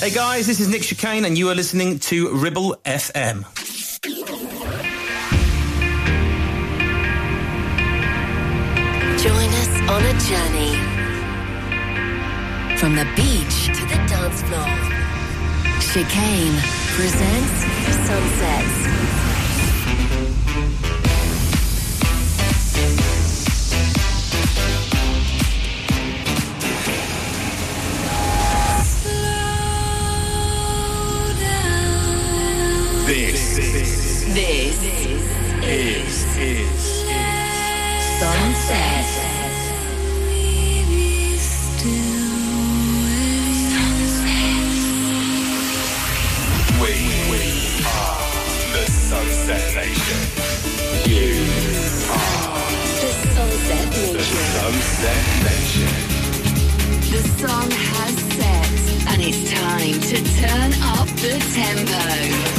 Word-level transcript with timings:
Hey 0.00 0.10
guys, 0.10 0.46
this 0.46 0.60
is 0.60 0.68
Nick 0.68 0.82
Chicane, 0.82 1.24
and 1.24 1.36
you 1.36 1.50
are 1.50 1.56
listening 1.56 1.98
to 1.98 2.28
Ribble 2.30 2.76
FM. 2.84 3.42
Join 9.18 9.48
us 9.58 9.72
on 9.90 10.02
a 10.06 10.14
journey 10.22 10.76
from 12.78 12.94
the 12.94 13.06
beach 13.16 13.66
to 13.76 13.82
the 13.86 13.98
dance 14.06 14.40
floor. 14.42 14.70
Chicane 15.80 16.54
presents 16.94 17.66
Sunsets. 18.06 19.17
This 34.80 35.06
is 35.64 36.36
is 36.36 37.04
Sunset. 38.20 39.08
we 47.18 47.82
are 47.84 48.22
the 48.72 48.84
Sunset 48.86 49.74
Nation. 49.74 50.20
You 51.10 51.42
are 52.12 52.70
The 53.00 53.12
Sunset 53.34 53.86
Nation. 53.90 54.38
Sunset 54.54 55.24
Nation. 55.42 55.94
The 57.10 57.22
has 57.72 58.14
set, 58.36 58.70
and 59.10 59.18
it's 59.22 59.42
time 59.50 59.98
to 60.00 60.16
turn 60.40 60.70
up 60.94 61.08
the 61.18 61.34
tempo. 61.52 62.57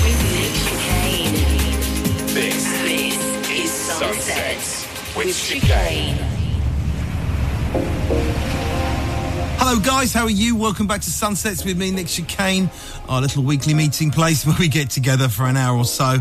This 2.40 2.64
This 2.84 3.50
is 3.50 3.70
Sunset 3.70 4.62
Sunset 4.62 5.18
with 5.18 5.38
Chicane. 5.38 6.16
Hello, 9.58 9.78
guys. 9.82 10.14
How 10.14 10.23
are 10.23 10.30
you? 10.30 10.56
Welcome 10.56 10.88
back 10.88 11.02
to 11.02 11.10
Sunsets 11.10 11.66
with 11.66 11.78
me, 11.78 11.92
Nick 11.92 12.08
Chicane, 12.08 12.70
our 13.10 13.20
little 13.20 13.44
weekly 13.44 13.73
meeting 13.73 14.10
place 14.10 14.45
where 14.45 14.56
we 14.58 14.70
get 14.70 14.90
together 14.90 15.28
for 15.28 15.48
an 15.48 15.58
hour 15.58 15.78
or 15.78 15.84
so 15.84 16.16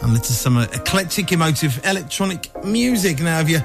and 0.00 0.14
listen 0.14 0.22
to 0.22 0.32
some 0.32 0.56
eclectic, 0.56 1.32
emotive 1.32 1.84
electronic 1.84 2.48
music. 2.64 3.20
Now, 3.20 3.40
if 3.40 3.50
you 3.50 3.58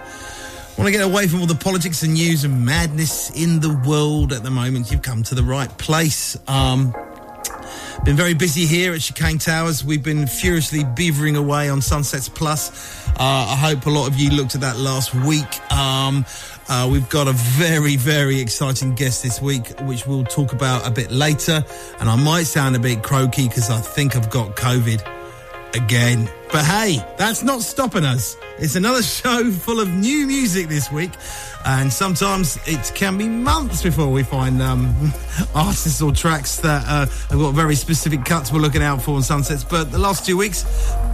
want 0.77 0.87
to 0.87 0.91
get 0.91 1.05
away 1.05 1.29
from 1.29 1.39
all 1.39 1.47
the 1.47 1.55
politics 1.55 2.03
and 2.03 2.15
news 2.15 2.43
and 2.43 2.65
madness 2.65 3.29
in 3.29 3.61
the 3.61 3.81
world 3.87 4.33
at 4.33 4.43
the 4.43 4.51
moment, 4.51 4.91
you've 4.91 5.03
come 5.03 5.23
to 5.23 5.35
the 5.35 5.43
right 5.43 5.69
place. 5.77 6.37
Um, 6.49 6.93
been 8.03 8.15
very 8.17 8.33
busy 8.33 8.65
here 8.65 8.93
at 8.93 8.99
Chicane 8.99 9.37
Towers. 9.37 9.85
We've 9.85 10.03
been 10.03 10.27
furiously 10.27 10.79
beavering 10.79 11.37
away 11.37 11.69
on 11.69 11.81
Sunsets 11.81 12.27
Plus. 12.27 13.07
Uh, 13.11 13.15
I 13.19 13.55
hope 13.55 13.85
a 13.85 13.89
lot 13.89 14.07
of 14.07 14.17
you 14.17 14.29
looked 14.29 14.55
at 14.55 14.61
that 14.61 14.77
last 14.77 15.15
week. 15.15 15.71
Um, 15.71 16.25
uh, 16.67 16.89
we've 16.91 17.07
got 17.09 17.29
a 17.29 17.31
very, 17.31 17.95
very 17.95 18.41
exciting 18.41 18.95
guest 18.95 19.23
this 19.23 19.41
week, 19.41 19.79
which 19.81 20.05
we'll 20.05 20.25
talk 20.25 20.51
about 20.51 20.85
a 20.85 20.91
bit 20.91 21.11
later. 21.11 21.63
And 21.99 22.09
I 22.09 22.17
might 22.17 22.43
sound 22.43 22.75
a 22.75 22.79
bit 22.79 23.03
croaky 23.03 23.47
because 23.47 23.69
I 23.69 23.79
think 23.79 24.17
I've 24.17 24.29
got 24.29 24.57
COVID 24.57 25.22
again. 25.73 26.29
But 26.51 26.65
hey, 26.65 27.03
that's 27.17 27.43
not 27.43 27.61
stopping 27.61 28.05
us. 28.05 28.37
It's 28.59 28.75
another 28.75 29.01
show 29.03 29.51
full 29.51 29.79
of 29.79 29.89
new 29.89 30.27
music 30.27 30.67
this 30.67 30.91
week. 30.91 31.11
And 31.65 31.91
sometimes 31.91 32.59
it 32.67 32.91
can 32.93 33.17
be 33.17 33.27
months 33.27 33.81
before 33.81 34.09
we 34.11 34.23
find 34.23 34.61
um, 34.61 34.93
artists 35.55 36.01
or 36.01 36.11
tracks 36.11 36.57
that 36.57 36.83
uh, 36.87 37.05
have 37.29 37.39
got 37.39 37.51
very 37.53 37.75
specific 37.75 38.25
cuts 38.25 38.51
we're 38.51 38.59
looking 38.59 38.83
out 38.83 39.01
for 39.01 39.15
on 39.15 39.23
Sunsets. 39.23 39.63
But 39.63 39.91
the 39.91 39.97
last 39.97 40.25
two 40.25 40.37
weeks, 40.37 40.65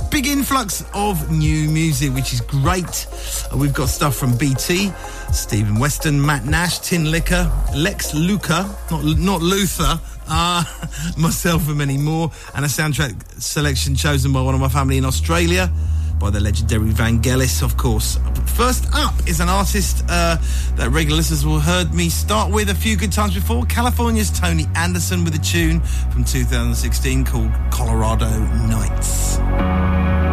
big 0.10 0.26
influx 0.26 0.84
of 0.94 1.32
new 1.32 1.70
music, 1.70 2.14
which 2.14 2.34
is 2.34 2.42
great. 2.42 3.08
Uh, 3.52 3.58
we've 3.58 3.74
got 3.74 3.90
stuff 3.90 4.16
from 4.16 4.36
BT, 4.38 4.92
Stephen 5.32 5.80
Weston, 5.80 6.24
Matt 6.24 6.46
Nash, 6.46 6.80
Tinlicker, 6.80 7.50
Lex 7.76 8.14
Luca, 8.16 8.76
not, 8.90 9.04
not 9.04 9.42
Luther, 9.42 10.00
uh, 10.30 10.64
myself 11.18 11.68
and 11.68 11.78
many 11.78 11.98
more, 11.98 12.32
and 12.56 12.64
a 12.64 12.68
soundtrack 12.68 13.42
selection 13.42 13.96
chosen 13.96 14.32
by 14.32 14.42
one 14.42 14.54
of 14.54 14.62
my 14.62 14.70
family 14.70 14.98
in 14.98 15.06
Australia, 15.06 15.72
by 16.20 16.30
the 16.30 16.40
legendary 16.40 16.92
Vangelis, 16.92 17.64
of 17.64 17.78
course. 17.78 18.20
First 18.46 18.88
up 18.94 19.14
is 19.28 19.40
an 19.40 19.50
artist 19.50 20.04
uh, 20.10 20.38
that 20.76 20.90
regular 20.92 21.18
listeners 21.18 21.46
will 21.46 21.60
heard 21.60 21.94
me 21.94 22.10
start 22.10 22.52
with 22.52 22.70
a 22.70 22.76
few 22.76 22.98
good 22.98 23.12
times 23.12 23.34
before. 23.34 23.66
California's 23.66 24.30
Tony 24.30 24.66
Anderson 24.76 25.24
with 25.24 25.36
a 25.36 25.40
tune 25.40 25.80
from 26.12 26.24
2016 26.24 27.26
called 27.26 27.52
Colorado 27.72 28.30
Nights. 28.68 30.29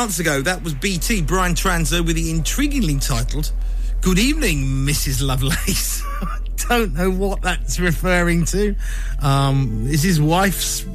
Months 0.00 0.18
ago, 0.18 0.40
that 0.40 0.64
was 0.64 0.72
BT, 0.72 1.20
Brian 1.20 1.52
Transeau, 1.52 2.02
with 2.02 2.16
the 2.16 2.32
intriguingly 2.32 3.06
titled 3.06 3.52
Good 4.00 4.18
Evening, 4.18 4.64
Mrs. 4.86 5.22
Lovelace. 5.22 6.02
I 6.22 6.38
don't 6.70 6.94
know 6.94 7.10
what 7.10 7.42
that's 7.42 7.78
referring 7.78 8.46
to. 8.46 8.74
Um, 9.20 9.86
is 9.86 10.02
his 10.02 10.18
wife's 10.18 10.86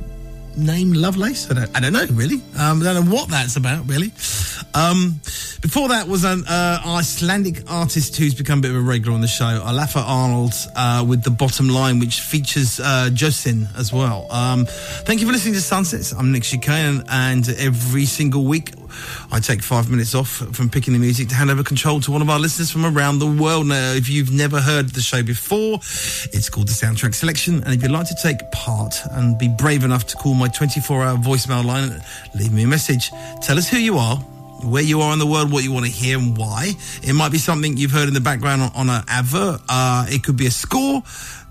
name 0.57 0.91
Lovelace? 0.93 1.51
I 1.51 1.53
don't, 1.53 1.77
I 1.77 1.81
don't 1.81 1.93
know, 1.93 2.07
really. 2.13 2.41
Um, 2.57 2.81
I 2.81 2.85
don't 2.85 3.05
know 3.05 3.13
what 3.15 3.29
that's 3.29 3.57
about, 3.57 3.87
really. 3.87 4.11
Um, 4.73 5.19
before 5.61 5.89
that 5.89 6.07
was 6.07 6.23
an 6.23 6.43
uh, 6.47 6.81
Icelandic 6.83 7.69
artist 7.69 8.15
who's 8.17 8.33
become 8.33 8.57
a 8.57 8.61
bit 8.63 8.71
of 8.71 8.77
a 8.77 8.81
regular 8.81 9.13
on 9.13 9.21
the 9.21 9.27
show, 9.27 9.45
Ólafur 9.45 10.03
Arnalds, 10.03 10.67
uh, 10.75 11.05
with 11.07 11.21
The 11.21 11.29
Bottom 11.29 11.69
Line, 11.69 11.99
which 11.99 12.21
features 12.21 12.79
uh, 12.79 13.09
Josin 13.13 13.67
as 13.77 13.93
well. 13.93 14.31
Um, 14.31 14.65
thank 14.65 15.21
you 15.21 15.27
for 15.27 15.33
listening 15.33 15.53
to 15.53 15.61
Sunsets. 15.61 16.11
I'm 16.11 16.31
Nick 16.31 16.41
Chicane, 16.41 17.03
and 17.07 17.47
every 17.49 18.05
single 18.05 18.45
week 18.45 18.71
I 19.31 19.39
take 19.39 19.61
five 19.61 19.89
minutes 19.89 20.15
off 20.15 20.29
from 20.29 20.69
picking 20.69 20.93
the 20.93 20.99
music 20.99 21.29
to 21.29 21.35
hand 21.35 21.49
over 21.49 21.63
control 21.63 21.99
to 22.01 22.11
one 22.11 22.21
of 22.21 22.29
our 22.29 22.39
listeners 22.39 22.71
from 22.71 22.85
around 22.85 23.19
the 23.19 23.27
world. 23.27 23.67
Now, 23.67 23.93
if 23.93 24.09
you've 24.09 24.31
never 24.31 24.59
heard 24.59 24.89
the 24.89 25.01
show 25.01 25.23
before, 25.23 25.75
it's 26.33 26.49
called 26.49 26.67
the 26.67 26.73
Soundtrack 26.73 27.15
Selection. 27.15 27.63
And 27.63 27.73
if 27.73 27.81
you'd 27.81 27.91
like 27.91 28.07
to 28.07 28.15
take 28.21 28.51
part 28.51 28.95
and 29.11 29.37
be 29.37 29.47
brave 29.47 29.83
enough 29.83 30.05
to 30.07 30.17
call 30.17 30.33
my 30.33 30.47
24 30.47 31.03
hour 31.03 31.17
voicemail 31.17 31.65
line, 31.65 32.01
leave 32.35 32.53
me 32.53 32.63
a 32.63 32.67
message. 32.67 33.11
Tell 33.41 33.57
us 33.57 33.69
who 33.69 33.77
you 33.77 33.97
are 33.97 34.17
where 34.63 34.83
you 34.83 35.01
are 35.01 35.13
in 35.13 35.19
the 35.19 35.25
world, 35.27 35.51
what 35.51 35.63
you 35.63 35.71
want 35.71 35.85
to 35.85 35.91
hear 35.91 36.17
and 36.17 36.37
why. 36.37 36.71
It 37.03 37.13
might 37.13 37.31
be 37.31 37.37
something 37.37 37.77
you've 37.77 37.91
heard 37.91 38.07
in 38.07 38.13
the 38.13 38.21
background 38.21 38.61
on, 38.61 38.71
on 38.73 38.89
an 38.89 39.03
advert. 39.07 39.61
Uh, 39.69 40.05
it 40.09 40.23
could 40.23 40.37
be 40.37 40.47
a 40.47 40.51
score 40.51 41.03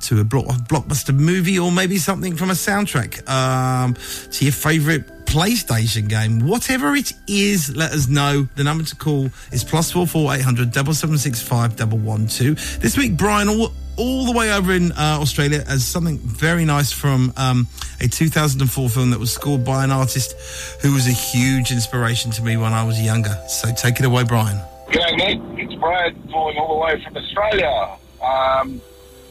to 0.03 0.21
a 0.21 0.25
block, 0.25 0.47
blockbuster 0.69 1.15
movie 1.15 1.59
or 1.59 1.73
maybe 1.73 1.99
something 1.99 2.37
from 2.37 2.51
a 2.51 2.55
soundtrack 2.55 3.27
um, 3.29 3.95
to 4.31 4.45
your 4.45 4.53
favourite 4.53 5.05
PlayStation 5.35 6.09
game. 6.09 6.47
Whatever 6.47 6.95
it 6.95 7.13
is, 7.27 7.75
let 7.75 7.91
us 7.91 8.07
know. 8.07 8.47
The 8.55 8.63
number 8.63 8.85
to 8.85 8.95
call 8.95 9.31
is 9.51 9.65
plus 9.65 9.91
four 9.91 10.07
four 10.07 10.33
eight 10.33 10.43
hundred 10.43 10.71
double 10.71 10.95
seven 10.95 11.19
six 11.19 11.43
five 11.43 11.75
double 11.75 11.99
one 11.99 12.29
two. 12.29 12.55
This 12.55 12.97
week, 12.97 13.17
Brian, 13.17 13.49
all, 13.49 13.73
all 13.97 14.27
the 14.27 14.33
way 14.33 14.53
over 14.53 14.73
in 14.73 14.93
uh, 14.93 15.19
Australia, 15.21 15.65
as 15.67 15.85
something 15.85 16.19
very 16.19 16.65
nice 16.65 16.93
from 16.93 17.33
um, 17.37 17.67
a 18.01 18.07
2004 18.07 18.89
film 18.89 19.11
that 19.11 19.19
was 19.19 19.33
scored 19.33 19.65
by 19.65 19.83
an 19.83 19.91
artist 19.91 20.81
who 20.81 20.95
was 20.95 21.09
a 21.09 21.13
huge 21.13 21.73
inspiration 21.73 22.31
to 22.31 22.43
me 22.45 22.57
when 22.57 22.73
I 22.73 22.85
was 22.85 23.03
younger. 23.03 23.37
So 23.49 23.73
take 23.75 23.99
it 23.99 24.07
away, 24.07 24.23
Brian. 24.23 24.61
G'day, 24.87 25.17
Nick. 25.17 25.59
It's 25.59 25.75
Brad 25.75 26.15
calling 26.31 26.57
all 26.59 26.79
the 26.79 26.85
way 26.87 27.03
from 27.03 27.17
Australia. 27.17 27.97
Um, 28.23 28.81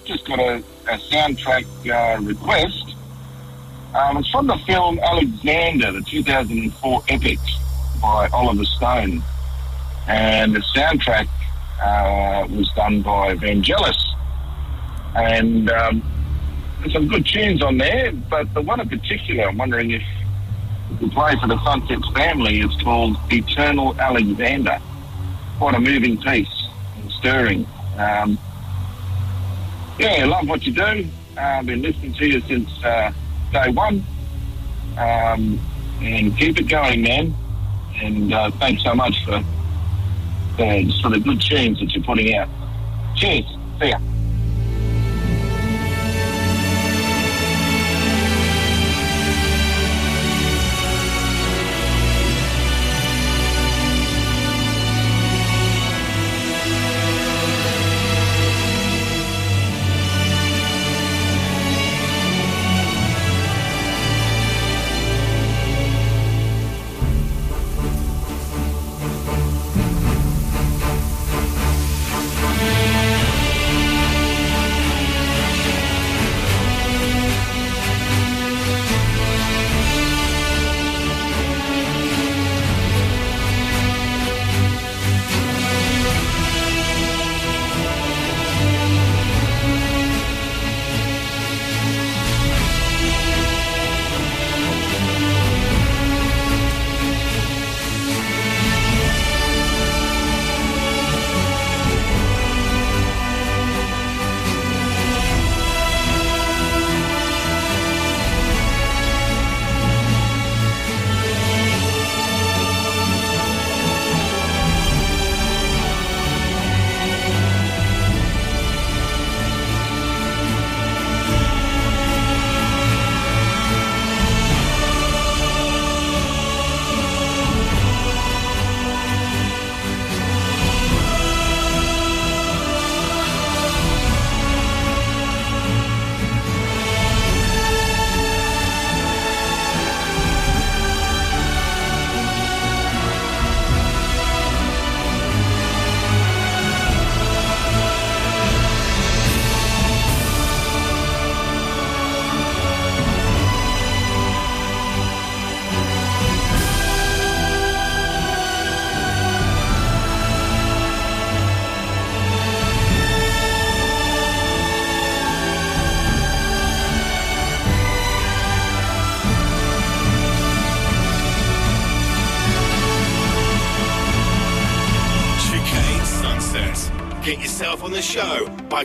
just 0.04 0.28
got 0.28 0.40
a, 0.40 0.58
a 0.58 0.98
soundtrack 0.98 1.66
uh, 1.88 2.22
request. 2.22 2.94
Um, 3.96 4.18
it's 4.18 4.30
from 4.30 4.48
the 4.48 4.58
film 4.66 4.98
Alexander, 5.00 5.92
the 5.92 6.02
2004 6.02 7.04
epic 7.10 7.38
by 8.02 8.28
Oliver 8.34 8.66
Stone. 8.66 9.22
And 10.08 10.56
the 10.56 10.60
soundtrack 10.76 11.28
uh, 11.82 12.48
was 12.50 12.70
done 12.76 13.04
by 13.04 13.36
Vangelis. 13.36 13.98
And 15.16 15.70
um, 15.70 16.04
there's 16.80 16.94
some 16.94 17.08
good 17.08 17.26
tunes 17.26 17.62
on 17.62 17.78
there, 17.78 18.12
but 18.12 18.52
the 18.56 18.62
one 18.62 18.80
in 18.80 18.90
particular, 18.90 19.48
I'm 19.48 19.58
wondering 19.60 19.92
if 19.92 20.04
we 21.00 21.10
play 21.12 21.36
for 21.40 21.48
the 21.48 21.64
Sunsets 21.64 22.10
family, 22.10 22.62
is 22.62 22.76
called 22.82 23.16
Eternal 23.32 24.00
Alexander. 24.02 24.80
Quite 25.60 25.76
a 25.76 25.80
moving 25.80 26.20
piece 26.20 26.68
and 26.98 27.12
stirring. 27.12 27.68
Um, 27.98 28.40
yeah, 30.00 30.26
love 30.26 30.48
what 30.50 30.66
you 30.66 30.74
do. 30.74 31.08
Uh, 31.38 31.42
I've 31.42 31.68
been 31.68 31.84
listening 31.84 32.14
to 32.16 32.28
you 32.28 32.42
since 32.42 32.84
uh, 32.84 33.14
day 33.54 33.70
one. 33.70 34.04
Um, 34.98 35.60
and 36.02 36.38
keep 36.38 36.60
it 36.60 36.68
going, 36.68 37.02
man. 37.02 37.34
And 38.02 38.34
uh, 38.34 38.52
thanks 38.52 38.84
so 38.84 38.94
much 38.94 39.24
for, 39.26 39.42
for, 40.58 40.84
for 41.02 41.10
the 41.10 41.20
good 41.24 41.40
tunes 41.40 41.80
that 41.80 41.94
you're 41.94 42.04
putting 42.04 42.36
out. 42.36 42.50
Cheers. 43.16 43.46
See 43.80 43.90
ya. 43.90 44.00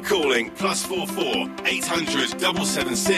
by 0.00 0.08
calling 0.08 0.50
plus 0.50 0.84
44 0.84 1.48
800 1.64 2.40
776 2.40 3.17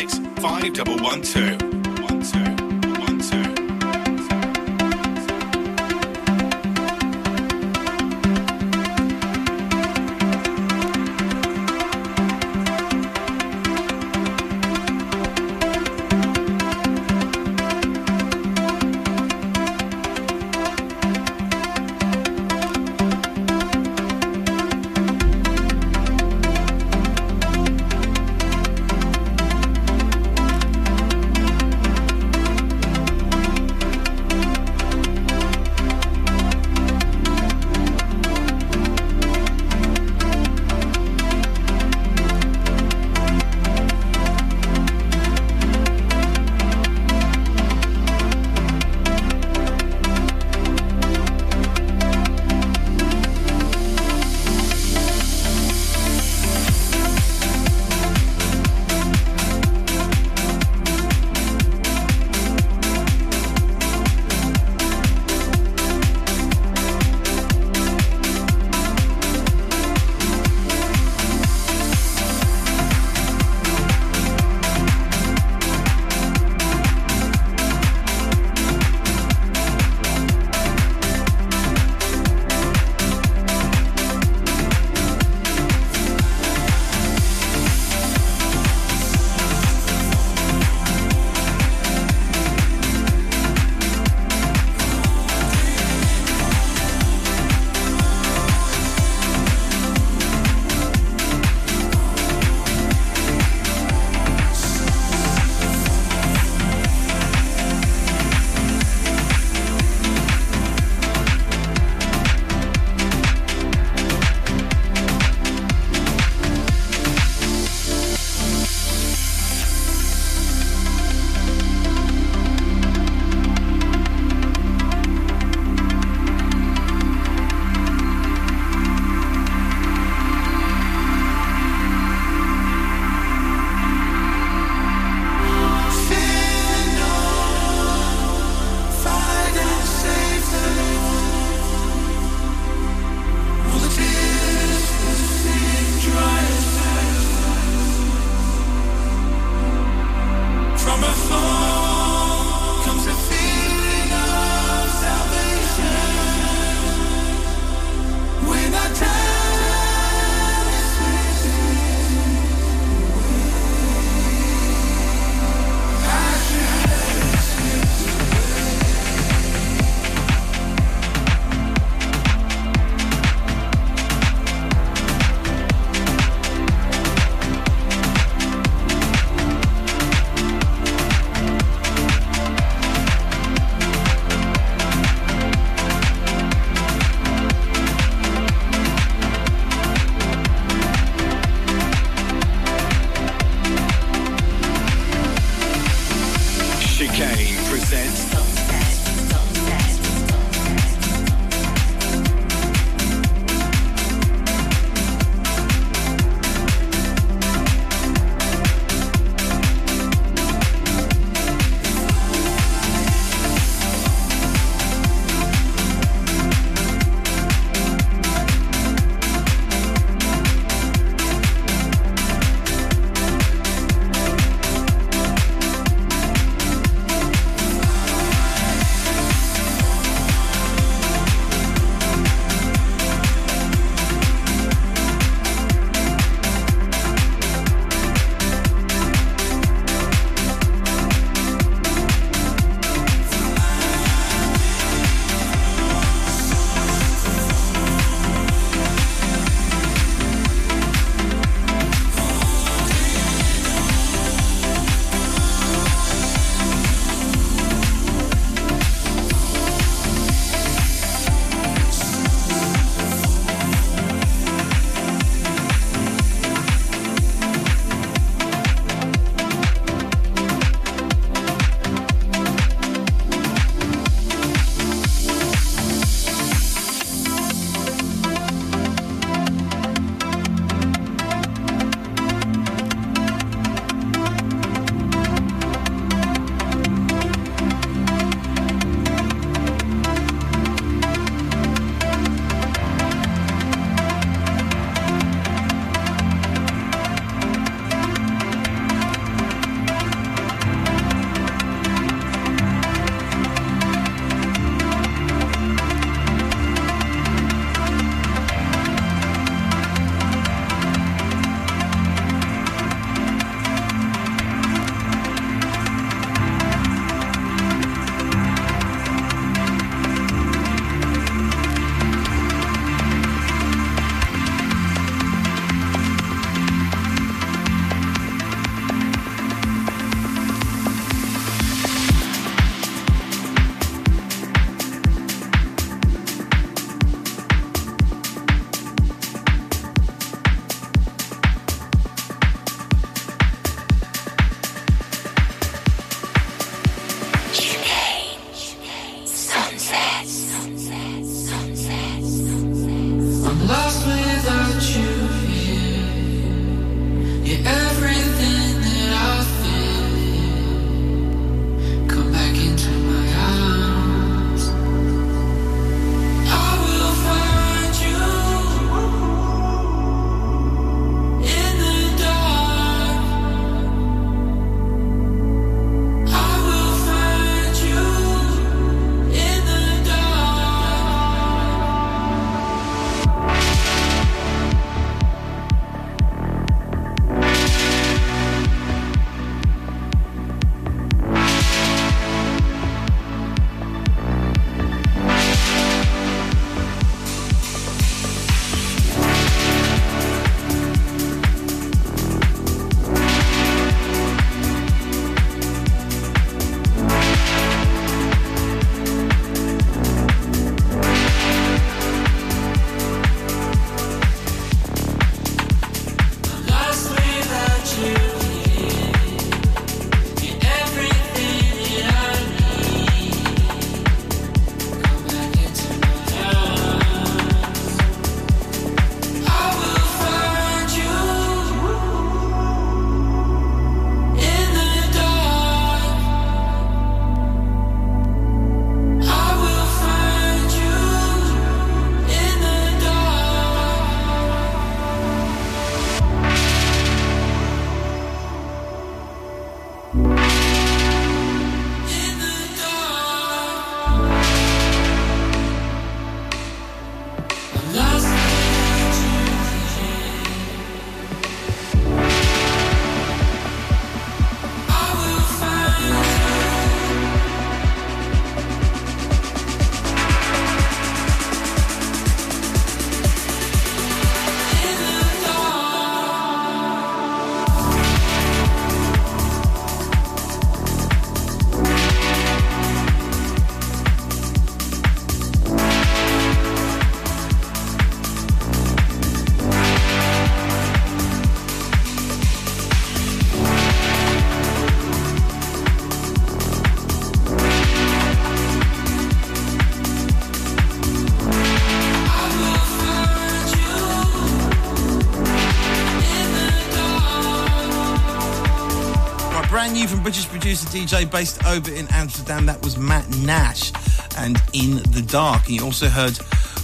producer 510.70 510.98
DJ 510.98 511.28
based 511.28 511.64
over 511.66 511.90
in 511.90 512.06
Amsterdam. 512.12 512.66
That 512.66 512.80
was 512.84 512.96
Matt 512.96 513.28
Nash 513.38 513.90
and 514.38 514.56
In 514.72 514.98
the 515.10 515.20
Dark. 515.20 515.66
And 515.66 515.74
you 515.74 515.84
also 515.84 516.06
heard 516.06 516.36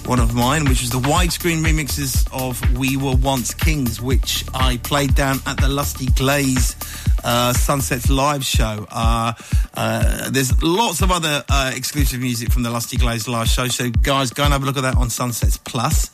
one 0.07 0.19
of 0.19 0.35
mine, 0.35 0.65
which 0.65 0.81
was 0.81 0.91
the 0.91 0.99
widescreen 0.99 1.65
remixes 1.65 2.27
of 2.33 2.61
We 2.77 2.97
Were 2.97 3.15
Once 3.15 3.55
Kings, 3.55 4.01
which 4.01 4.45
I 4.53 4.79
played 4.79 5.15
down 5.15 5.39
at 5.47 5.59
the 5.59 5.69
Lusty 5.69 6.07
Glaze 6.07 6.75
uh, 7.23 7.53
Sunsets 7.53 8.11
live 8.11 8.45
show. 8.45 8.89
Uh, 8.91 9.35
uh, 9.75 10.31
there's 10.31 10.61
lots 10.65 11.01
of 11.01 11.13
other 11.13 11.45
uh, 11.49 11.73
exclusive 11.73 12.21
music 12.21 12.51
from 12.51 12.65
the 12.65 12.71
Lusty 12.71 12.97
Glaze 12.97 13.29
live 13.29 13.47
show, 13.47 13.69
so 13.69 13.91
guys, 14.03 14.33
go 14.33 14.43
and 14.43 14.53
have 14.53 14.65
a 14.65 14.67
look 14.67 14.77
at 14.77 14.83
that 14.83 14.97
on 14.97 15.11
Sunsets 15.11 15.59
Plus. 15.59 16.11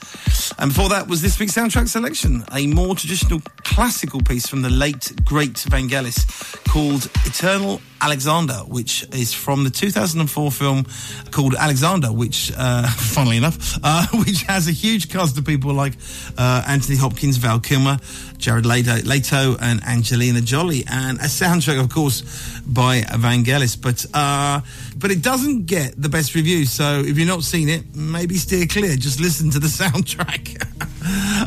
And 0.63 0.73
before 0.73 0.91
that 0.91 1.09
was 1.09 1.21
this 1.21 1.41
week's 1.41 1.55
soundtrack 1.55 1.89
selection, 1.89 2.45
a 2.53 2.69
more 2.69 2.95
traditional 2.95 3.41
classical 3.65 4.21
piece 4.21 4.47
from 4.47 4.63
the 4.63 4.71
late 4.71 5.11
great 5.25 5.55
Vangelis 5.55 6.25
called 6.71 7.11
Eternal 7.27 7.81
Alexander, 8.01 8.59
which 8.69 9.05
is 9.13 9.35
from 9.35 9.65
the 9.65 9.71
2004 9.71 10.53
film 10.53 10.87
called 11.33 11.57
Alexander, 11.57 12.13
which, 12.13 12.53
uh, 12.57 12.87
funnily 12.91 13.39
enough, 13.39 13.77
uh, 13.83 14.07
which 14.25 14.43
has 14.43 14.69
a 14.69 14.71
huge 14.71 15.11
cast 15.11 15.37
of 15.37 15.45
people 15.45 15.75
like 15.75 15.95
uh, 16.39 16.63
Anthony 16.69 16.97
Hopkins, 16.97 17.39
Val 17.39 17.59
Kilmer, 17.59 17.99
Jared 18.43 18.67
Leto, 18.67 19.57
and 19.61 19.83
Angelina 19.85 20.41
Jolie, 20.41 20.85
and 20.91 21.19
a 21.21 21.25
soundtrack, 21.25 21.81
of 21.81 21.89
course, 21.89 22.23
by 22.67 23.03
Vangelis. 23.03 23.81
But 23.81 24.05
uh, 24.13 24.61
but 24.97 25.11
it 25.13 25.23
doesn't 25.23 25.67
get 25.67 25.95
the 26.01 26.09
best 26.09 26.35
reviews. 26.35 26.71
So 26.73 27.01
if 27.07 27.17
you've 27.17 27.29
not 27.29 27.45
seen 27.45 27.69
it, 27.69 27.95
maybe 27.95 28.35
steer 28.37 28.67
clear. 28.67 28.97
Just 28.97 29.21
listen 29.21 29.51
to 29.51 29.59
the 29.59 29.67
soundtrack. 29.83 30.61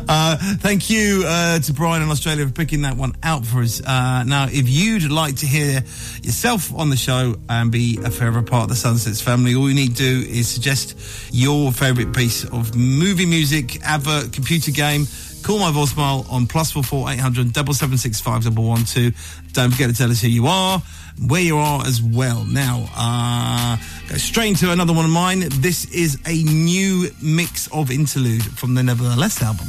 Uh, 0.08 0.36
thank 0.58 0.90
you 0.90 1.24
uh, 1.26 1.58
to 1.58 1.72
Brian 1.72 2.02
in 2.02 2.10
Australia 2.10 2.46
for 2.46 2.52
picking 2.52 2.82
that 2.82 2.96
one 2.96 3.14
out 3.22 3.44
for 3.44 3.62
us. 3.62 3.82
Uh, 3.82 4.22
now, 4.24 4.46
if 4.50 4.68
you'd 4.68 5.10
like 5.10 5.36
to 5.36 5.46
hear 5.46 5.82
yourself 6.22 6.72
on 6.74 6.90
the 6.90 6.96
show 6.96 7.36
and 7.48 7.72
be 7.72 7.98
a 8.04 8.10
further 8.10 8.42
part 8.42 8.64
of 8.64 8.68
the 8.68 8.76
Sunsets 8.76 9.22
family, 9.22 9.54
all 9.54 9.68
you 9.68 9.74
need 9.74 9.96
to 9.96 10.02
do 10.02 10.28
is 10.28 10.46
suggest 10.46 10.94
your 11.32 11.72
favourite 11.72 12.14
piece 12.14 12.44
of 12.44 12.76
movie 12.76 13.26
music, 13.26 13.82
advert, 13.82 14.32
computer 14.32 14.70
game. 14.70 15.06
Call 15.46 15.60
my 15.60 15.70
voicemail 15.70 16.28
on 16.28 16.48
plus 16.48 16.72
four 16.72 16.82
four 16.82 17.08
eight 17.08 17.20
hundred 17.20 17.52
double 17.52 17.72
seven 17.72 17.96
six 17.96 18.20
five 18.20 18.42
double 18.42 18.64
one 18.64 18.84
two. 18.84 19.12
Don't 19.52 19.70
forget 19.70 19.88
to 19.88 19.94
tell 19.94 20.10
us 20.10 20.20
who 20.20 20.26
you 20.26 20.48
are, 20.48 20.82
where 21.28 21.40
you 21.40 21.56
are 21.56 21.86
as 21.86 22.02
well. 22.02 22.44
Now, 22.44 22.88
uh, 22.96 23.76
go 24.08 24.16
straight 24.16 24.48
into 24.48 24.72
another 24.72 24.92
one 24.92 25.04
of 25.04 25.12
mine. 25.12 25.44
This 25.60 25.84
is 25.92 26.18
a 26.26 26.42
new 26.42 27.10
mix 27.22 27.68
of 27.68 27.92
interlude 27.92 28.42
from 28.42 28.74
the 28.74 28.82
Nevertheless 28.82 29.40
album. 29.40 29.68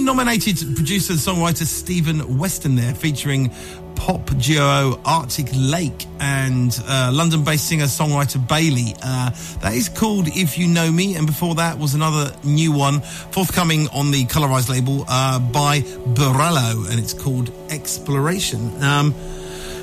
Nominated 0.00 0.58
producer 0.74 1.12
and 1.12 1.20
songwriter 1.20 1.64
Stephen 1.64 2.38
Weston 2.38 2.76
there, 2.76 2.94
featuring 2.94 3.50
pop 3.94 4.36
duo 4.38 5.00
Arctic 5.04 5.48
Lake 5.54 6.06
and 6.20 6.78
uh, 6.86 7.10
London 7.12 7.44
based 7.44 7.68
singer 7.68 7.84
songwriter 7.84 8.46
Bailey. 8.46 8.94
Uh, 9.02 9.30
that 9.60 9.74
is 9.74 9.88
called 9.88 10.28
If 10.28 10.58
You 10.58 10.66
Know 10.66 10.90
Me, 10.90 11.16
and 11.16 11.26
before 11.26 11.54
that 11.56 11.78
was 11.78 11.94
another 11.94 12.34
new 12.44 12.72
one 12.72 13.00
forthcoming 13.00 13.88
on 13.88 14.10
the 14.10 14.24
Colorized 14.24 14.68
label 14.68 15.04
uh, 15.08 15.38
by 15.38 15.80
Borello, 15.80 16.90
and 16.90 16.98
it's 16.98 17.14
called 17.14 17.52
Exploration. 17.70 18.82
Um, 18.82 19.14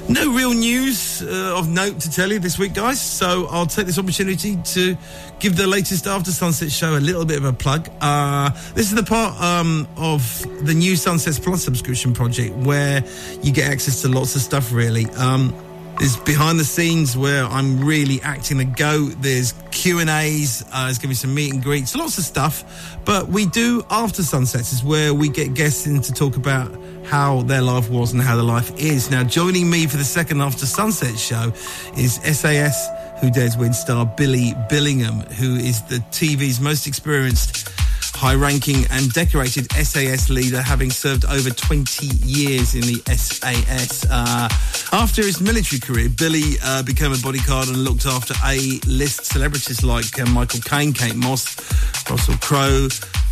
no 0.10 0.34
real 0.34 0.54
news 0.54 1.22
uh, 1.22 1.56
of 1.58 1.70
note 1.70 2.00
to 2.02 2.12
tell 2.12 2.32
you 2.32 2.40
this 2.40 2.58
week, 2.58 2.74
guys. 2.74 3.00
So 3.00 3.48
I'll 3.50 3.66
take 3.66 3.86
this 3.86 4.00
opportunity 4.00 4.58
to 4.58 4.98
give 5.40 5.56
the 5.56 5.68
latest 5.68 6.08
After 6.08 6.32
Sunset 6.32 6.72
show 6.72 6.98
a 6.98 7.00
little 7.00 7.26
bit 7.26 7.38
of 7.38 7.46
a 7.46 7.54
plug. 7.54 7.90
Uh, 8.02 8.50
this 8.74 8.90
is 8.90 8.96
the 8.96 9.04
part 9.04 9.40
um, 9.42 9.88
of 9.98 10.46
the 10.66 10.74
new 10.74 10.96
Sunsets 10.96 11.40
Plus 11.40 11.64
subscription 11.64 12.14
project 12.14 12.56
where 12.56 13.04
you 13.42 13.52
get 13.52 13.70
access 13.70 14.02
to 14.02 14.10
lots 14.10 14.36
of 14.36 14.42
stuff, 14.42 14.72
really. 14.72 15.06
Um, 15.12 15.54
there's 16.00 16.18
behind 16.18 16.60
the 16.60 16.66
scenes 16.66 17.16
where 17.16 17.44
I'm 17.46 17.86
really 17.86 18.22
acting 18.22 18.58
the 18.58 18.66
goat. 18.66 19.14
There's 19.20 19.54
Q 19.70 20.00
and 20.00 20.10
A's. 20.10 20.66
Uh, 20.72 20.86
there's 20.86 20.98
going 20.98 21.04
to 21.04 21.08
be 21.10 21.14
some 21.14 21.36
meet 21.36 21.54
and 21.54 21.62
greets, 21.62 21.96
lots 21.96 22.18
of 22.18 22.24
stuff. 22.24 22.98
But 23.06 23.28
we 23.28 23.46
do 23.46 23.84
after 23.90 24.24
sunsets 24.24 24.74
is 24.74 24.84
where 24.84 25.14
we 25.14 25.30
get 25.30 25.54
guests 25.54 25.86
in 25.86 26.02
to 26.02 26.12
talk 26.12 26.38
about 26.38 26.72
how 27.06 27.42
their 27.44 27.62
life 27.62 27.90
was 27.90 28.14
and 28.14 28.22
how 28.22 28.36
their 28.36 28.46
life 28.46 28.72
is. 28.80 29.10
Now, 29.10 29.24
joining 29.24 29.70
me 29.70 29.88
for 29.88 29.98
the 29.98 30.04
second 30.04 30.42
after 30.42 30.66
sunset 30.66 31.18
show 31.18 31.54
is 31.98 32.16
SAS 32.16 32.88
Who 33.22 33.30
Dares 33.32 33.58
Win 33.58 33.74
star 33.74 34.06
Billy 34.06 34.54
Billingham, 34.70 35.32
who 35.34 35.56
is 35.56 35.82
the 35.84 35.98
TV's 36.12 36.60
most 36.60 36.88
experienced 36.88 37.70
high 38.22 38.36
ranking 38.36 38.86
and 38.92 39.12
decorated 39.14 39.72
SAS 39.72 40.30
leader, 40.30 40.62
having 40.62 40.92
served 40.92 41.26
over 41.26 41.50
20 41.50 42.06
years 42.24 42.76
in 42.76 42.82
the 42.82 43.02
SAS. 43.16 44.06
Uh, 44.06 44.48
after 44.94 45.24
his 45.24 45.42
military 45.42 45.80
career, 45.80 46.08
Billy 46.08 46.54
uh, 46.64 46.84
became 46.84 47.14
a 47.14 47.18
bodyguard 47.18 47.68
and 47.68 47.78
looked 47.78 48.06
after 48.06 48.36
A 48.46 48.80
list 48.86 49.26
celebrities 49.26 49.84
like 49.84 50.20
uh, 50.20 50.26
Michael 50.28 50.62
Caine, 50.62 50.94
Kate 50.94 51.16
Moss, 51.16 51.58
Russell 52.10 52.38
Crowe, 52.38 52.90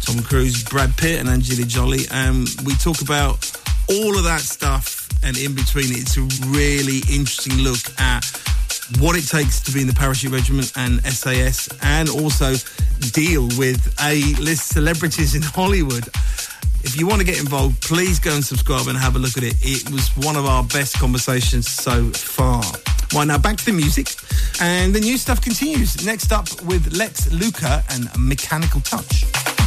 Tom 0.10 0.24
Cruise, 0.24 0.64
Brad 0.64 0.98
Pitt, 0.98 1.20
and 1.20 1.30
Angelina 1.30 1.68
Jolie. 1.68 2.06
And 2.10 2.50
we 2.66 2.74
talk 2.78 3.02
about 3.02 3.46
all 3.90 4.18
of 4.18 4.24
that 4.24 4.40
stuff 4.40 5.08
and 5.24 5.38
in 5.38 5.54
between. 5.54 5.86
It's 5.90 6.18
a 6.18 6.22
really 6.48 6.98
interesting 7.14 7.60
look 7.60 7.78
at 8.00 8.26
what 8.98 9.16
it 9.16 9.28
takes 9.28 9.62
to 9.62 9.72
be 9.72 9.82
in 9.82 9.88
the 9.88 9.94
parachute 9.94 10.32
regiment 10.32 10.72
and 10.76 11.00
SAS 11.06 11.70
and 11.84 12.10
also 12.10 12.56
deal 13.12 13.44
with 13.60 13.94
A-list 14.02 14.70
celebrities 14.70 15.36
in 15.36 15.44
Hollywood. 15.44 16.08
If 16.82 16.98
you 16.98 17.06
want 17.06 17.20
to 17.20 17.26
get 17.26 17.40
involved, 17.40 17.80
please 17.82 18.18
go 18.18 18.34
and 18.34 18.44
subscribe 18.44 18.88
and 18.88 18.98
have 18.98 19.16
a 19.16 19.20
look 19.20 19.38
at 19.38 19.44
it. 19.44 19.58
It 19.62 19.92
was 19.92 20.10
one 20.18 20.38
of 20.38 20.48
our 20.48 20.64
best 20.64 20.98
conversations 20.98 21.68
so 21.70 22.10
far. 22.10 22.64
Right 23.14 23.28
now, 23.28 23.38
back 23.38 23.58
to 23.58 23.66
the 23.66 23.74
music. 23.74 24.16
And 24.60 24.92
the 24.92 25.02
new 25.02 25.20
stuff 25.20 25.40
continues. 25.40 26.04
Next 26.04 26.32
up 26.32 26.50
with 26.64 26.98
Lex 26.98 27.32
Luca 27.32 27.84
and 27.92 28.10
Mechanical 28.18 28.82
Touch. 28.82 29.59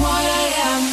What 0.00 0.24
I 0.24 0.52
am. 0.64 0.89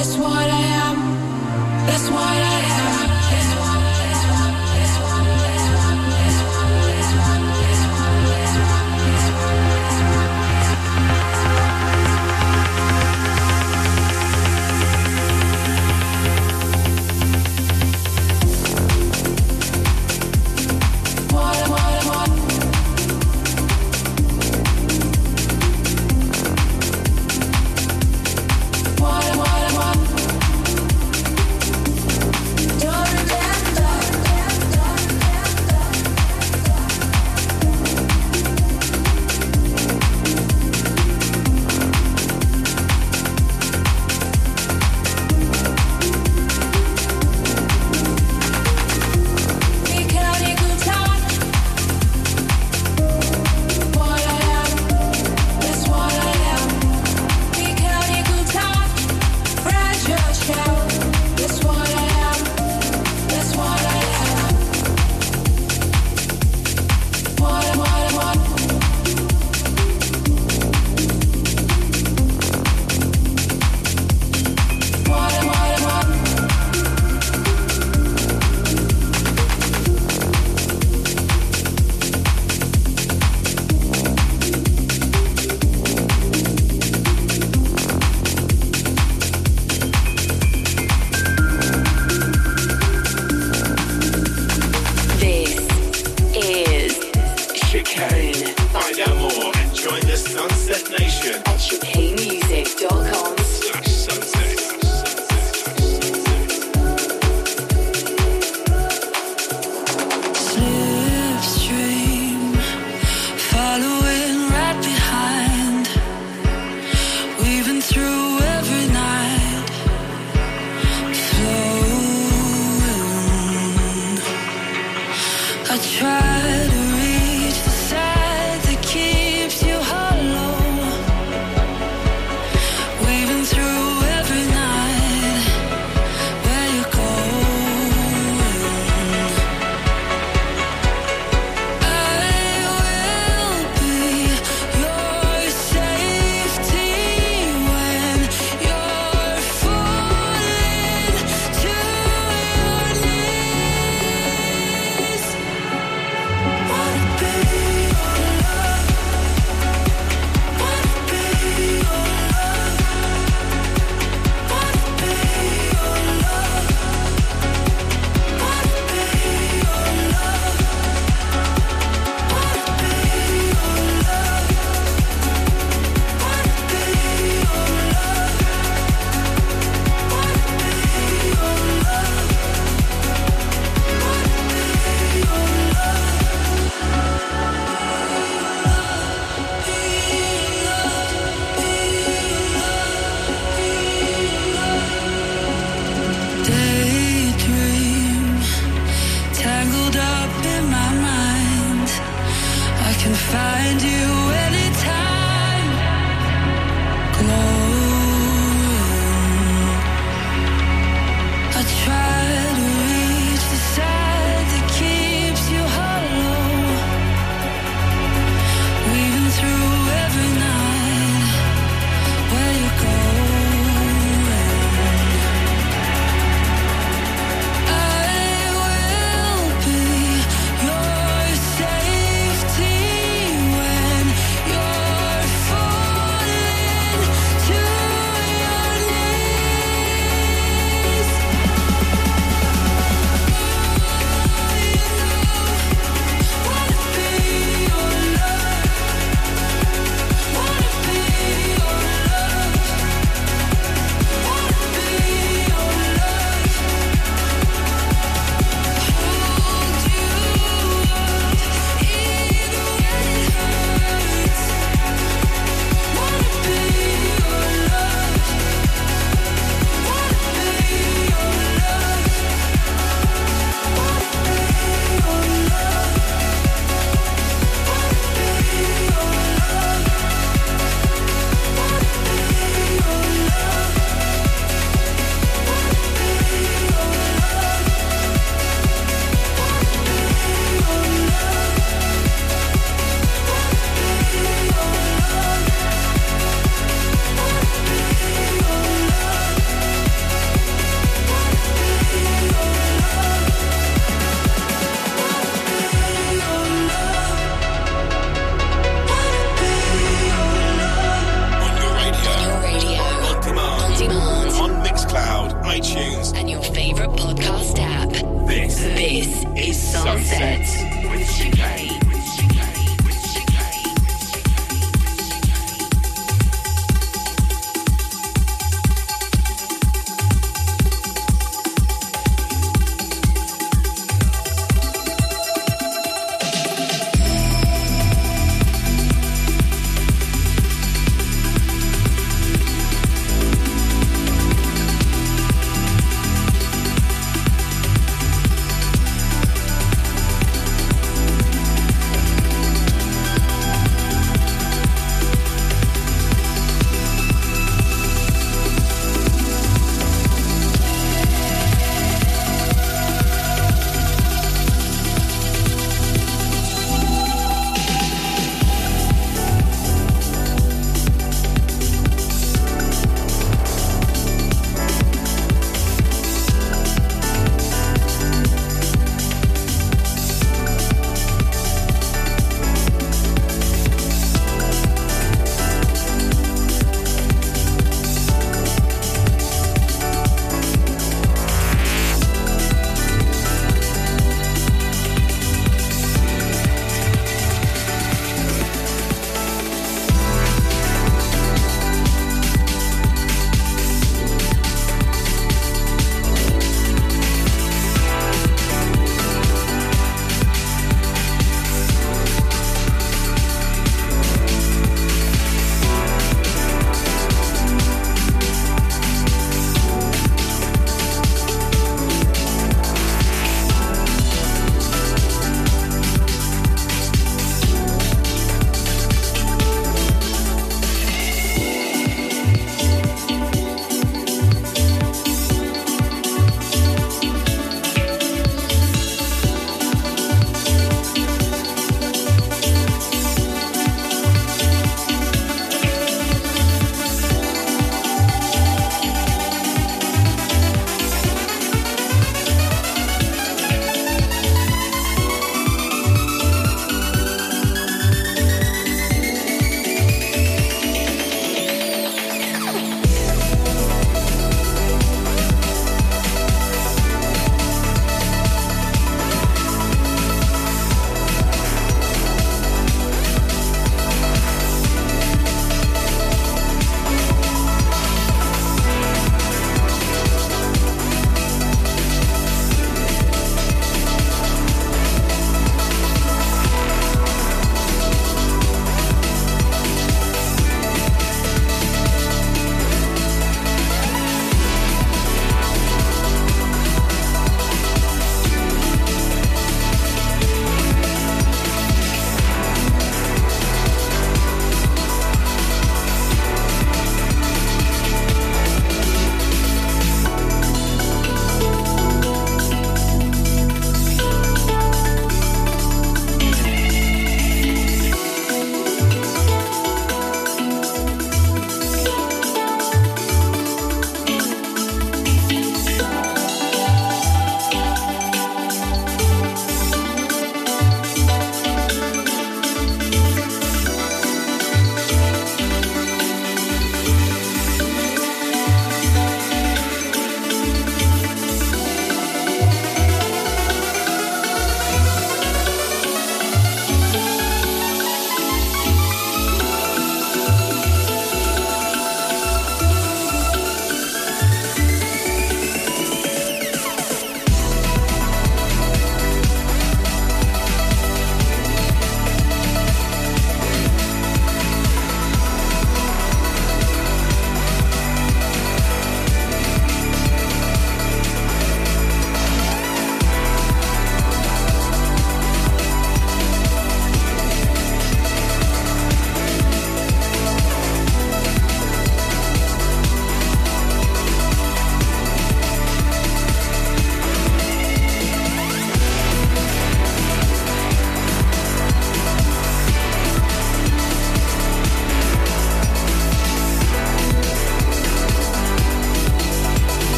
That's 0.00 0.16
what 0.16 0.32
I 0.32 0.62
am. 0.86 0.96
That's 1.86 2.08
what 2.08 2.22
I 2.22 2.36
am. 2.44 2.49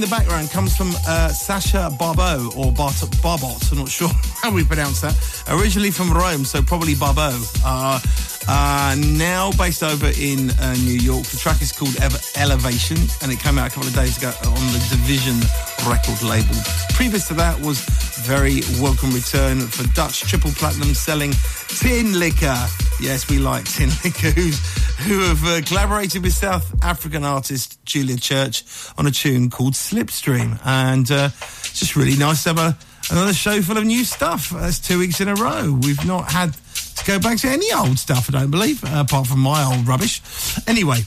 In 0.00 0.08
the 0.08 0.16
background 0.16 0.48
comes 0.50 0.74
from 0.74 0.94
uh, 1.06 1.28
Sasha 1.28 1.94
Barbeau 1.98 2.50
or 2.56 2.72
Bart- 2.72 2.94
Barbot. 3.20 3.70
I'm 3.70 3.76
not 3.80 3.90
sure 3.90 4.08
how 4.42 4.50
we 4.50 4.64
pronounce 4.64 5.02
that. 5.02 5.14
Originally 5.48 5.90
from 5.90 6.10
Rome, 6.10 6.46
so 6.46 6.62
probably 6.62 6.94
Barbeau. 6.94 7.38
Uh, 7.62 8.00
Uh, 8.48 8.96
now 9.14 9.52
based 9.52 9.82
over 9.82 10.10
in 10.18 10.50
uh, 10.58 10.74
New 10.82 10.96
York. 10.98 11.22
The 11.26 11.36
track 11.36 11.62
is 11.62 11.70
called 11.70 11.94
Ever 12.00 12.18
Elevation 12.36 12.96
and 13.22 13.30
it 13.30 13.38
came 13.38 13.58
out 13.58 13.68
a 13.68 13.70
couple 13.70 13.86
of 13.86 13.94
days 13.94 14.16
ago 14.18 14.32
on 14.42 14.64
the 14.74 14.82
Division 14.90 15.38
record 15.86 16.18
label. 16.22 16.56
Previous 16.94 17.28
to 17.28 17.34
that 17.34 17.60
was 17.60 17.78
very 18.26 18.62
welcome 18.80 19.12
return 19.12 19.60
for 19.60 19.86
Dutch 19.94 20.22
triple 20.22 20.50
platinum 20.52 20.94
selling 20.94 21.30
Tinlicker. 21.78 22.58
Yes, 22.98 23.28
we 23.30 23.38
like 23.38 23.64
Tin 23.70 23.90
Liquor, 24.02 24.30
who's, 24.38 24.58
who 25.00 25.20
have 25.20 25.44
uh, 25.44 25.60
collaborated 25.66 26.22
with 26.22 26.32
South 26.32 26.74
African 26.84 27.24
artist 27.24 27.82
Julia 27.84 28.16
Church 28.16 28.64
on 28.98 29.06
a 29.06 29.10
tune 29.10 29.50
called 29.50 29.74
Slipstream. 29.74 30.58
And 30.64 31.10
uh, 31.10 31.30
it's 31.32 31.78
just 31.78 31.96
really 31.96 32.16
nice 32.16 32.44
to 32.44 32.54
have 32.54 32.58
a, 32.58 32.78
another 33.10 33.32
show 33.32 33.60
full 33.62 33.78
of 33.78 33.84
new 33.84 34.04
stuff. 34.04 34.50
That's 34.50 34.78
two 34.78 34.98
weeks 34.98 35.20
in 35.20 35.28
a 35.28 35.34
row. 35.34 35.78
We've 35.82 36.04
not 36.06 36.30
had 36.30 36.54
to 36.96 37.04
go 37.04 37.18
back 37.18 37.38
to 37.38 37.48
any 37.48 37.72
old 37.72 37.98
stuff, 37.98 38.28
I 38.28 38.40
don't 38.40 38.50
believe, 38.50 38.82
apart 38.84 39.26
from 39.26 39.40
my 39.40 39.64
old 39.64 39.86
rubbish. 39.86 40.20
Anyway, 40.68 41.00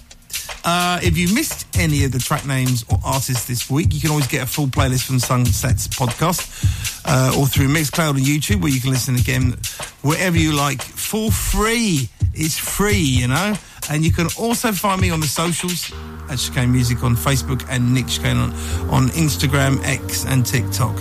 uh, 0.66 1.00
if 1.04 1.18
you 1.18 1.34
missed 1.34 1.68
any 1.78 2.04
of 2.06 2.12
the 2.12 2.20
track 2.20 2.46
names 2.46 2.84
or 2.90 2.98
artists 3.06 3.46
this 3.46 3.70
week, 3.70 3.94
you 3.94 4.00
can 4.00 4.10
always 4.10 4.28
get 4.28 4.44
a 4.44 4.48
full 4.48 4.68
playlist 4.68 5.04
from 5.06 5.20
Sunsets 5.20 5.88
podcast 5.88 7.04
uh, 7.06 7.38
or 7.38 7.48
through 7.48 7.68
Mixcloud 7.68 8.12
and 8.12 8.26
YouTube, 8.26 8.62
where 8.62 8.72
you 8.72 8.82
can 8.82 8.90
listen 8.90 9.16
again 9.16 9.56
wherever 10.02 10.38
you 10.38 10.54
like 10.54 10.82
for 10.82 11.32
free. 11.32 12.10
It's 12.34 12.58
free, 12.58 12.98
you 12.98 13.28
know. 13.28 13.54
And 13.90 14.04
you 14.04 14.12
can 14.12 14.28
also 14.38 14.72
find 14.72 15.02
me 15.02 15.10
on 15.10 15.20
the 15.20 15.28
socials 15.28 15.92
at 16.30 16.40
Chicane 16.40 16.72
Music 16.72 17.04
on 17.04 17.16
Facebook 17.16 17.66
and 17.70 17.94
Nick 17.94 18.08
Chicane 18.08 18.38
on, 18.38 18.52
on 18.90 19.10
Instagram, 19.10 19.84
X, 19.84 20.26
and 20.26 20.46
TikTok. 20.46 20.98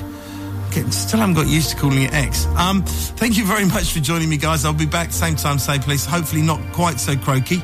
Still 0.91 1.21
haven't 1.21 1.35
got 1.35 1.49
used 1.49 1.69
to 1.69 1.77
calling 1.77 2.05
it 2.05 2.15
X. 2.15 2.47
Um, 2.57 2.83
thank 2.83 3.37
you 3.37 3.45
very 3.45 3.67
much 3.67 3.93
for 3.93 4.01
joining 4.01 4.31
me, 4.31 4.39
guys. 4.39 4.65
I'll 4.65 4.73
be 4.73 4.87
back 4.87 5.13
same 5.13 5.37
time, 5.37 5.59
same 5.59 5.83
place. 5.83 6.07
Hopefully, 6.07 6.41
not 6.41 6.61
quite 6.73 6.99
so 6.99 7.15
croaky. 7.15 7.63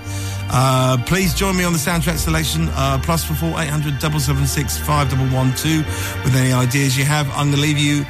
Uh, 0.50 1.02
please 1.06 1.32
join 1.32 1.56
me 1.56 1.64
on 1.64 1.72
the 1.72 1.78
soundtrack 1.78 2.18
selection. 2.18 2.68
Uh, 2.72 3.00
plus 3.02 3.24
for 3.24 3.32
four 3.32 3.58
eight 3.60 3.70
hundred 3.70 3.98
double 3.98 4.20
seven 4.20 4.46
six 4.46 4.76
five 4.76 5.08
double 5.10 5.24
one 5.34 5.54
two. 5.56 5.78
With 6.22 6.36
any 6.36 6.52
ideas 6.52 6.98
you 6.98 7.04
have, 7.04 7.26
I'm 7.30 7.50
going 7.50 7.52
to 7.52 7.60
leave 7.62 7.78
you 7.78 8.04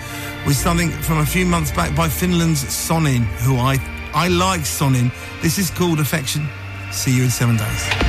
with 0.44 0.56
something 0.56 0.90
from 0.90 1.18
a 1.18 1.26
few 1.26 1.46
months 1.46 1.70
back 1.70 1.94
by 1.94 2.08
Finland's 2.08 2.64
Sonin, 2.64 3.22
who 3.44 3.56
I 3.56 3.78
I 4.12 4.26
like 4.26 4.62
Sonin. 4.62 5.12
This 5.42 5.58
is 5.58 5.70
called 5.70 6.00
Affection. 6.00 6.48
See 6.90 7.14
you 7.14 7.24
in 7.24 7.30
seven 7.30 7.56
days. 7.56 8.07